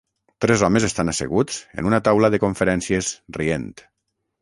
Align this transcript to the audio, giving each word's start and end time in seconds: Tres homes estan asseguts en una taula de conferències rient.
Tres 0.45 0.63
homes 0.67 0.87
estan 0.87 1.11
asseguts 1.13 1.61
en 1.83 1.91
una 1.91 2.01
taula 2.09 2.33
de 2.37 2.43
conferències 2.47 3.15
rient. 3.41 3.73